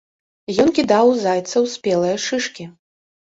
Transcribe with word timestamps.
Ён 0.63 0.71
кідаў 0.77 1.09
у 1.11 1.19
зайцаў 1.25 1.67
спелыя 1.75 2.17
шышкі. 2.25 2.67